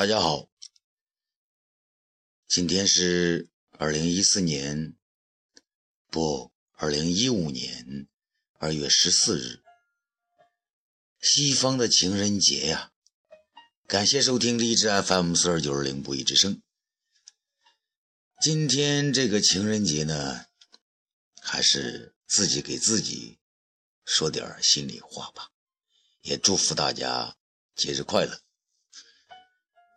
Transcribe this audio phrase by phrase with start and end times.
[0.00, 0.48] 大家好，
[2.48, 4.96] 今天是二零一四年，
[6.06, 8.08] 不，二零一五年
[8.58, 9.62] 二月十四日，
[11.20, 12.92] 西方的情人节呀！
[13.86, 16.62] 感谢收听荔枝 FM 四二九二零不一之声。
[18.40, 20.46] 今天这个情人节呢，
[21.42, 23.38] 还是自己给自己
[24.06, 25.50] 说点心里话吧，
[26.22, 27.36] 也祝福大家
[27.76, 28.40] 节日快乐。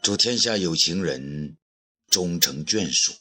[0.03, 1.57] 祝天下有情人
[2.09, 3.13] 终成眷属。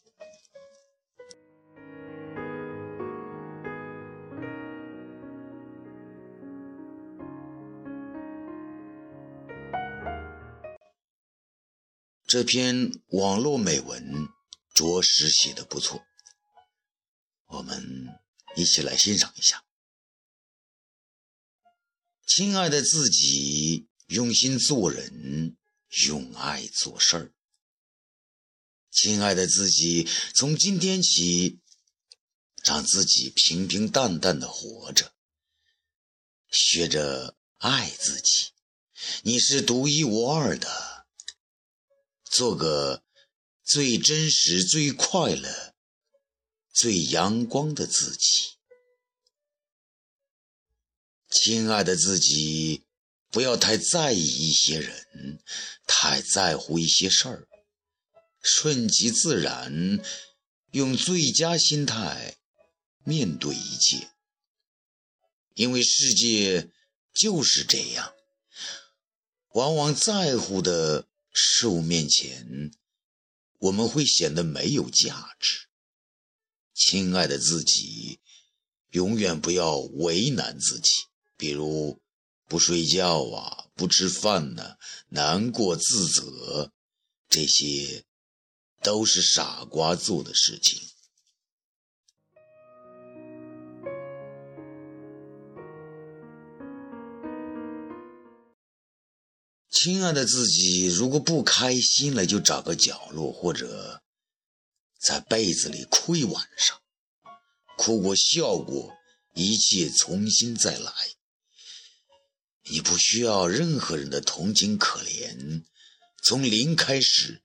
[12.26, 14.28] 这篇网络美文
[14.74, 16.02] 着实写的不错，
[17.46, 18.08] 我们
[18.56, 19.64] 一起来欣赏一下。
[22.26, 25.56] 亲爱的自己，用心做人。
[26.08, 27.32] 用爱做事儿，
[28.90, 31.60] 亲爱的自己，从今天起，
[32.64, 35.12] 让自己平平淡淡的活着，
[36.50, 38.52] 学着爱自己。
[39.22, 41.06] 你是独一无二的，
[42.24, 43.04] 做个
[43.62, 45.74] 最真实、最快乐、
[46.72, 48.52] 最阳光的自己。
[51.28, 52.86] 亲爱的自己。
[53.32, 55.42] 不要太在意一些人，
[55.86, 57.48] 太在乎一些事儿，
[58.42, 59.98] 顺其自然，
[60.72, 62.36] 用最佳心态
[63.04, 64.10] 面对一切。
[65.54, 66.70] 因为世界
[67.14, 68.12] 就是这样，
[69.52, 72.70] 往往在乎的事物面前，
[73.60, 75.68] 我们会显得没有价值。
[76.74, 78.20] 亲爱的自己，
[78.90, 80.90] 永远不要为难自己，
[81.38, 81.98] 比如。
[82.52, 84.76] 不睡觉啊，不吃饭呢，
[85.08, 86.70] 难过自责，
[87.26, 88.04] 这些
[88.82, 90.78] 都是傻瓜做的事情。
[99.70, 104.02] 亲爱的自己，如果不开心了，就找个角落，或者
[105.00, 106.78] 在被子里哭一晚上，
[107.78, 108.92] 哭过笑过，
[109.32, 110.92] 一切重新再来。
[112.64, 115.64] 你不需要任何人的同情可怜，
[116.22, 117.42] 从零开始，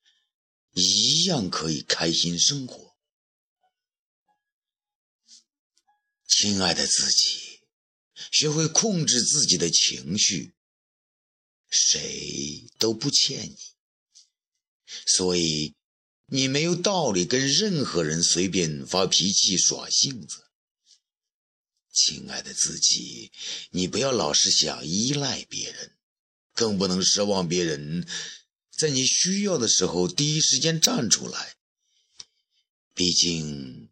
[0.74, 2.96] 一样可以开心生活。
[6.28, 7.62] 亲爱的自己，
[8.32, 10.54] 学会控制自己的情绪，
[11.70, 13.58] 谁都不欠你，
[15.08, 15.76] 所以
[16.28, 20.47] 你没有道理跟任何人随便发脾气、耍性子。
[22.00, 23.32] 亲爱的自己，
[23.72, 25.98] 你不要老是想依赖别人，
[26.54, 28.08] 更不能奢望别人
[28.78, 31.56] 在你需要的时候第一时间站出来。
[32.94, 33.90] 毕竟，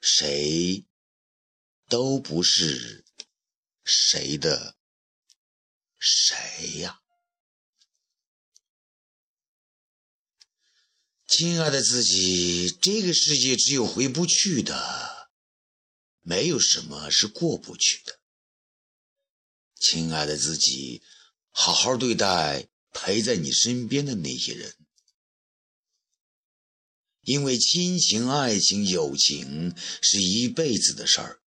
[0.00, 0.84] 谁
[1.88, 3.04] 都不是
[3.84, 4.76] 谁的
[5.98, 7.00] 谁呀。
[11.26, 14.99] 亲爱的自己，这个世界只有回不去的。
[16.30, 18.20] 没有什么是过不去的，
[19.80, 21.02] 亲爱的自己，
[21.50, 24.76] 好好对待陪在你身边的那些人，
[27.22, 31.40] 因为亲情、爱情、友情是一辈子的事儿。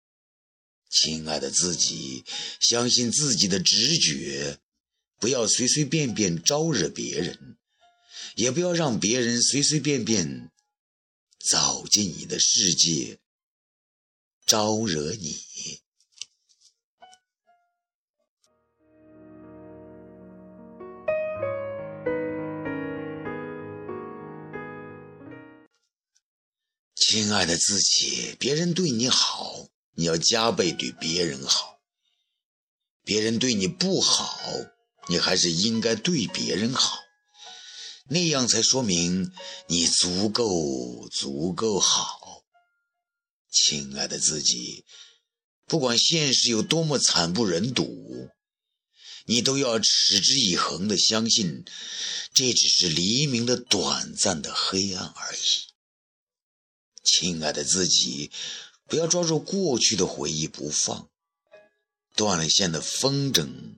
[0.90, 2.24] 亲爱的自己，
[2.58, 4.58] 相信自己的直觉，
[5.20, 7.56] 不要随随便便招惹别人，
[8.34, 10.50] 也不要让别人随随便便
[11.38, 13.20] 走进你的世界。
[14.46, 15.36] 招惹你，
[26.94, 31.78] 亲爱的自己，别人对你好，你要加倍对别人好；
[33.04, 34.38] 别人对你不好，
[35.08, 36.98] 你还是应该对别人好，
[38.08, 39.32] 那样才说明
[39.66, 42.21] 你足够足够好。
[43.52, 44.86] 亲爱的自己，
[45.66, 48.30] 不管现实有多么惨不忍睹，
[49.26, 51.64] 你都要持之以恒的相信，
[52.32, 55.40] 这只是黎明的短暂的黑暗而已。
[57.04, 58.30] 亲爱的自己，
[58.86, 61.10] 不要抓住过去的回忆不放，
[62.16, 63.76] 断了线的风筝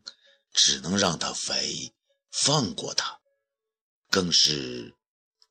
[0.53, 1.93] 只能让它飞，
[2.31, 3.21] 放过它，
[4.09, 4.95] 更是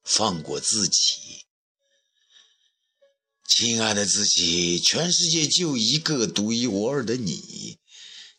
[0.04, 1.46] 放过自己。
[3.48, 7.78] 亲爱的自己，全世界就一个独一无二的你，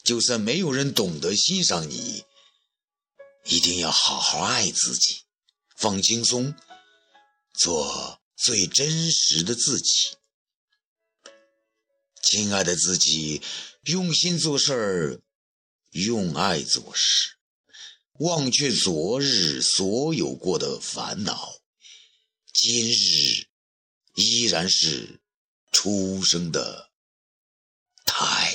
[0.03, 2.25] 就算没有人懂得欣赏你，
[3.45, 5.21] 一定要好好爱自己，
[5.77, 6.55] 放轻松，
[7.55, 10.17] 做最真实的自己。
[12.23, 13.41] 亲爱的自己，
[13.85, 15.21] 用心做事儿，
[15.93, 17.37] 用爱做事，
[18.15, 21.61] 忘却昨日所有过的烦恼。
[22.53, 23.47] 今日
[24.15, 25.21] 依然是
[25.73, 26.91] 出生的
[28.07, 28.54] 太。